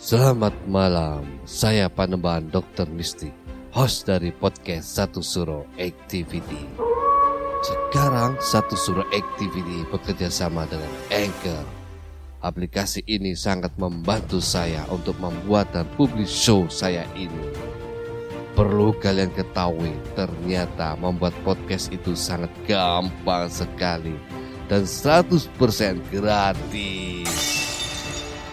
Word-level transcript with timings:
Selamat 0.00 0.56
malam, 0.64 1.28
saya 1.44 1.84
Panembahan 1.92 2.48
Dr. 2.48 2.88
Mistik, 2.88 3.36
host 3.68 4.08
dari 4.08 4.32
podcast 4.32 4.96
Satu 4.96 5.20
Suro 5.20 5.68
Activity. 5.76 6.64
Sekarang 7.60 8.32
Satu 8.40 8.80
Suro 8.80 9.04
Activity 9.12 9.84
bekerja 9.92 10.32
sama 10.32 10.64
dengan 10.72 10.88
Anchor. 11.12 11.68
Aplikasi 12.40 13.04
ini 13.04 13.36
sangat 13.36 13.76
membantu 13.76 14.40
saya 14.40 14.88
untuk 14.88 15.20
membuat 15.20 15.68
dan 15.76 15.84
publish 16.00 16.32
show 16.32 16.64
saya 16.72 17.04
ini. 17.12 17.52
Perlu 18.56 18.96
kalian 19.04 19.28
ketahui, 19.36 19.92
ternyata 20.16 20.96
membuat 20.96 21.36
podcast 21.44 21.92
itu 21.92 22.16
sangat 22.16 22.48
gampang 22.64 23.52
sekali 23.52 24.16
dan 24.64 24.88
100% 24.88 25.44
gratis. 26.08 27.69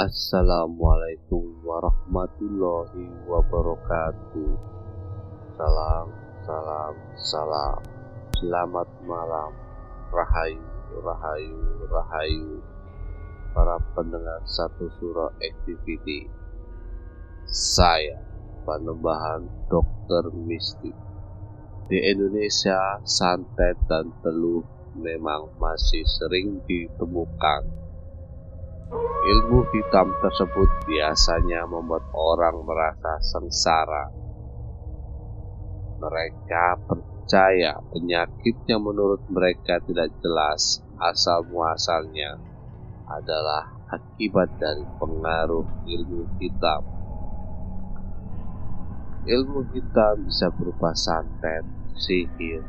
Assalamualaikum 0.00 1.60
warahmatullahi 1.60 3.04
wabarakatuh. 3.28 4.52
Salam, 5.60 6.06
salam, 6.40 6.94
salam. 7.20 7.80
Selamat 8.32 8.88
malam. 9.04 9.52
Rahayu, 10.08 10.64
rahayu, 11.04 11.84
rahayu. 11.92 12.64
Para 13.52 13.76
pendengar 13.92 14.40
satu 14.48 14.88
surah 14.96 15.36
activity. 15.36 16.32
Saya, 17.44 18.24
Panembahan 18.64 19.68
Dokter 19.68 20.32
Mistik. 20.32 20.96
Di 21.92 22.00
Indonesia, 22.08 23.04
santet 23.04 23.76
dan 23.84 24.16
teluh 24.24 24.64
memang 24.96 25.52
masih 25.60 26.08
sering 26.08 26.64
ditemukan 26.64 27.89
Ilmu 28.90 29.70
hitam 29.70 30.10
tersebut 30.18 30.66
biasanya 30.82 31.62
membuat 31.62 32.10
orang 32.10 32.66
merasa 32.66 33.22
sengsara. 33.22 34.10
Mereka 36.02 36.82
percaya 36.90 37.78
penyakit 37.94 38.58
yang 38.66 38.82
menurut 38.82 39.22
mereka 39.30 39.78
tidak 39.86 40.10
jelas 40.18 40.82
asal 40.98 41.46
muasalnya 41.46 42.34
adalah 43.06 43.70
akibat 43.94 44.50
dari 44.58 44.82
pengaruh 44.98 45.68
ilmu 45.86 46.26
hitam. 46.42 46.82
Ilmu 49.22 49.70
hitam 49.70 50.26
bisa 50.26 50.50
berupa 50.50 50.90
santet, 50.98 51.62
sihir, 51.94 52.66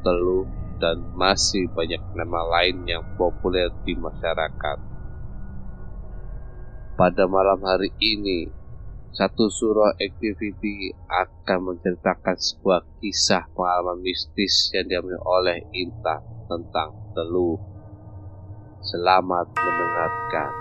teluh, 0.00 0.48
dan 0.80 1.04
masih 1.12 1.68
banyak 1.76 2.00
nama 2.16 2.40
lain 2.56 2.88
yang 2.88 3.04
populer 3.20 3.68
di 3.84 3.92
masyarakat 3.92 4.95
pada 6.96 7.28
malam 7.28 7.60
hari 7.60 7.92
ini, 8.00 8.48
satu 9.12 9.52
surah 9.52 10.00
activity 10.00 10.96
akan 11.04 11.72
menceritakan 11.72 12.36
sebuah 12.40 12.80
kisah 13.04 13.52
pengalaman 13.52 14.00
mistis 14.00 14.72
yang 14.72 14.88
diambil 14.88 15.20
oleh 15.20 15.60
Inta 15.76 16.24
tentang 16.48 16.96
teluh. 17.12 17.60
Selamat 18.80 19.44
mendengarkan. 19.52 20.52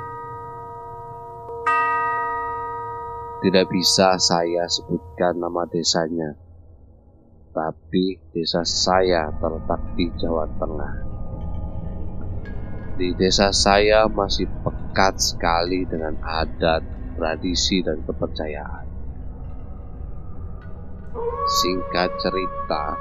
Tidak 3.39 3.65
bisa 3.71 4.19
saya 4.19 4.67
sebutkan 4.67 5.39
nama 5.39 5.63
desanya, 5.71 6.35
tapi 7.55 8.19
desa 8.35 8.67
saya 8.67 9.31
terletak 9.39 9.79
di 9.95 10.11
Jawa 10.19 10.49
Tengah. 10.59 11.04
Di 12.95 13.11
desa 13.11 13.51
saya 13.51 14.07
masih 14.07 14.47
pekat 14.63 15.19
sekali 15.19 15.83
dengan 15.83 16.15
adat, 16.23 16.79
tradisi, 17.19 17.83
dan 17.83 17.99
kepercayaan. 17.99 18.87
Singkat 21.43 22.09
cerita, 22.23 22.95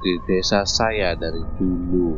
di 0.00 0.16
desa 0.24 0.64
saya 0.64 1.12
dari 1.12 1.44
dulu 1.60 2.16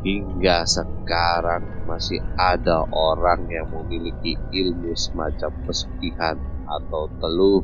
hingga 0.00 0.64
sekarang 0.64 1.84
masih 1.84 2.16
ada 2.40 2.80
orang 2.96 3.44
yang 3.52 3.68
memiliki 3.68 4.32
ilmu 4.48 4.96
semacam 4.96 5.52
pesugihan 5.68 6.40
atau 6.64 7.12
teluh, 7.20 7.60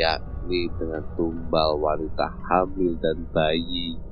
yakni 0.00 0.72
dengan 0.80 1.04
tumbal 1.12 1.76
wanita 1.76 2.40
hamil 2.48 2.96
dan 2.96 3.20
bayi 3.36 4.11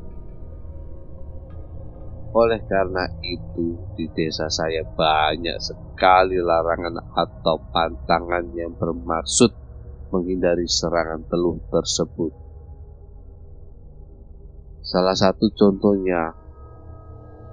oleh 2.30 2.62
karena 2.62 3.10
itu, 3.26 3.74
di 3.98 4.06
desa 4.14 4.46
saya 4.46 4.86
banyak 4.86 5.58
sekali 5.58 6.38
larangan 6.38 7.02
atau 7.10 7.58
pantangan 7.74 8.54
yang 8.54 8.70
bermaksud 8.78 9.50
menghindari 10.14 10.70
serangan 10.70 11.26
teluh 11.26 11.58
tersebut. 11.70 12.30
Salah 14.86 15.18
satu 15.18 15.50
contohnya, 15.54 16.34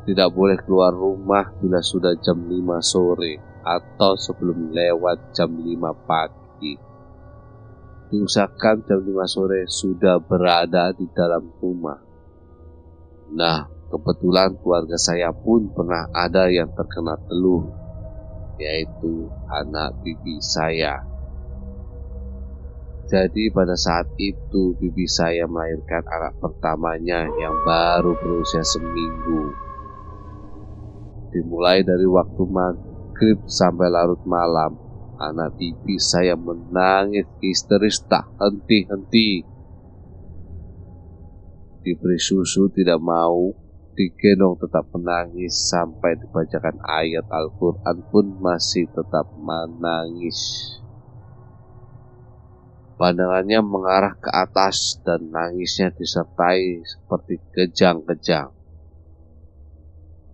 tidak 0.05 0.29
boleh 0.33 0.57
keluar 0.61 0.93
rumah 0.93 1.53
bila 1.57 1.81
sudah 1.81 2.13
jam 2.21 2.37
5 2.45 2.79
sore 2.79 3.37
atau 3.65 4.13
sebelum 4.13 4.71
lewat 4.73 5.33
jam 5.33 5.51
5 5.51 6.07
pagi. 6.07 6.73
Diusahakan 8.13 8.87
jam 8.87 8.99
5 9.03 9.25
sore 9.25 9.65
sudah 9.67 10.21
berada 10.21 10.93
di 10.93 11.09
dalam 11.11 11.49
rumah. 11.59 11.99
Nah, 13.35 13.76
Kebetulan 13.87 14.59
keluarga 14.59 14.99
saya 14.99 15.31
pun 15.31 15.71
pernah 15.71 16.11
ada 16.11 16.51
yang 16.51 16.67
terkena 16.75 17.15
teluh, 17.23 17.71
yaitu 18.59 19.31
anak 19.47 19.95
bibi 20.03 20.43
saya. 20.43 21.07
Jadi 23.07 23.47
pada 23.55 23.79
saat 23.79 24.11
itu 24.19 24.75
bibi 24.75 25.07
saya 25.07 25.47
melahirkan 25.47 26.03
anak 26.03 26.35
pertamanya 26.43 27.31
yang 27.39 27.55
baru 27.63 28.19
berusia 28.19 28.59
seminggu. 28.67 29.55
Dimulai 31.31 31.87
dari 31.87 32.03
waktu 32.03 32.43
maghrib 32.43 33.39
sampai 33.47 33.87
larut 33.87 34.19
malam, 34.27 34.75
anak 35.15 35.55
bibi 35.55 35.95
saya 35.95 36.35
menangis 36.35 37.23
histeris 37.39 38.03
tak 38.03 38.27
henti-henti. 38.35 39.47
Diberi 41.87 42.19
susu 42.19 42.67
tidak 42.75 42.99
mau, 42.99 43.66
digendong 43.97 44.61
tetap 44.61 44.85
menangis 44.93 45.57
sampai 45.57 46.13
dibacakan 46.21 46.77
ayat 46.85 47.25
Al-Quran 47.33 47.97
pun 48.13 48.37
masih 48.37 48.85
tetap 48.93 49.25
menangis. 49.41 50.37
Pandangannya 53.01 53.61
mengarah 53.65 54.13
ke 54.17 54.29
atas 54.29 55.01
dan 55.01 55.33
nangisnya 55.33 55.89
disertai 55.97 56.85
seperti 56.85 57.41
kejang-kejang. 57.53 58.53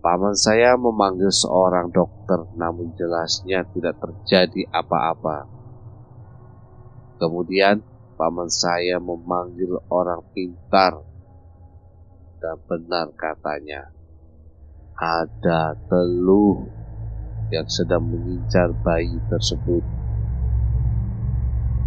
Paman 0.04 0.36
saya 0.36 0.76
memanggil 0.76 1.32
seorang 1.32 1.88
dokter 1.88 2.44
namun 2.60 2.92
jelasnya 2.92 3.64
tidak 3.72 3.96
terjadi 3.96 4.68
apa-apa. 4.68 5.48
Kemudian 7.16 7.80
paman 8.20 8.52
saya 8.52 9.00
memanggil 9.00 9.80
orang 9.88 10.20
pintar 10.36 11.13
dan 12.44 12.60
benar 12.68 13.08
katanya 13.16 13.88
ada 15.00 15.72
teluh 15.88 16.68
yang 17.48 17.64
sedang 17.64 18.04
mengincar 18.04 18.68
bayi 18.84 19.16
tersebut. 19.32 19.80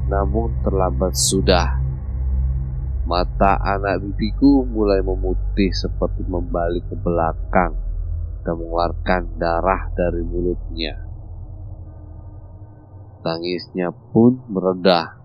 Namun 0.09 0.57
terlambat 0.65 1.13
sudah. 1.13 1.77
Mata 3.06 3.54
anak 3.62 4.01
bibiku 4.01 4.65
mulai 4.65 5.00
memutih 5.06 5.69
seperti 5.69 6.25
membalik 6.25 6.89
ke 6.89 6.98
belakang 6.98 7.77
dan 8.42 8.57
mengeluarkan 8.57 9.38
darah 9.38 9.94
dari 9.94 10.25
mulutnya. 10.25 11.06
Tangisnya 13.21 13.94
pun 14.10 14.42
meredah 14.50 15.21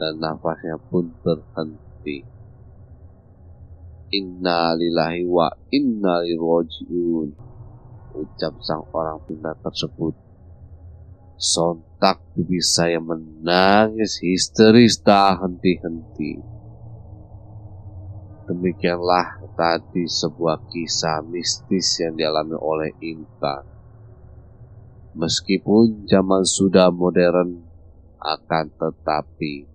dan 0.00 0.18
nafasnya 0.18 0.80
pun 0.88 1.12
berhenti. 1.20 2.33
Inna 4.14 4.78
lillahi 4.78 5.26
wa 5.26 5.50
inna 5.74 6.22
ilaihi 6.22 7.34
ucap 8.14 8.54
sang 8.62 8.86
orang 8.94 9.18
pintar 9.26 9.58
tersebut. 9.58 10.14
Sontak 11.34 12.22
bibi 12.38 12.62
saya 12.62 13.02
menangis 13.02 14.22
histeris 14.22 15.02
tak 15.02 15.42
henti-henti. 15.42 16.38
Demikianlah 18.46 19.42
tadi 19.58 20.06
sebuah 20.06 20.70
kisah 20.70 21.26
mistis 21.26 21.98
yang 21.98 22.14
dialami 22.14 22.54
oleh 22.54 22.94
Intan. 23.02 23.66
Meskipun 25.18 26.06
zaman 26.06 26.46
sudah 26.46 26.94
modern, 26.94 27.66
akan 28.22 28.66
tetapi 28.78 29.66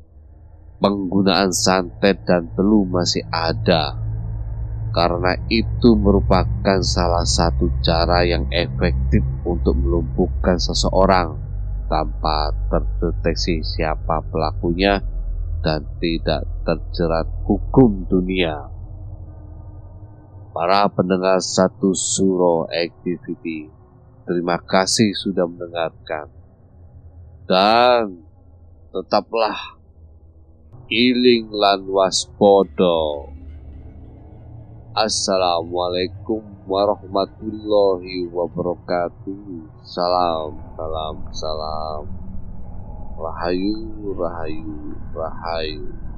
penggunaan 0.80 1.52
santet 1.52 2.24
dan 2.24 2.48
telu 2.56 2.88
masih 2.88 3.28
ada 3.28 4.09
karena 4.90 5.38
itu 5.50 5.94
merupakan 5.94 6.82
salah 6.82 7.26
satu 7.26 7.70
cara 7.86 8.26
yang 8.26 8.50
efektif 8.50 9.22
untuk 9.46 9.78
melumpuhkan 9.78 10.58
seseorang 10.58 11.38
tanpa 11.90 12.54
terdeteksi 12.70 13.62
siapa 13.66 14.22
pelakunya 14.30 15.02
dan 15.62 15.86
tidak 16.00 16.46
terjerat 16.64 17.28
hukum 17.46 18.06
dunia. 18.06 18.70
Para 20.50 20.90
pendengar 20.90 21.42
satu 21.42 21.94
suro 21.94 22.66
activity, 22.70 23.70
terima 24.26 24.58
kasih 24.58 25.14
sudah 25.14 25.46
mendengarkan. 25.46 26.28
Dan 27.46 28.26
tetaplah 28.90 29.78
iling 30.90 31.54
lan 31.54 31.86
waspodo. 31.86 33.39
Assalamualaikum 34.90 36.66
warahmatullahi 36.66 38.26
wabarakatuh. 38.34 39.70
Salam, 39.86 40.58
salam, 40.74 41.16
salam. 41.30 42.04
Rahayu, 43.14 44.18
rahayu, 44.18 44.98
rahayu. 45.14 46.09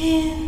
here. 0.00 0.39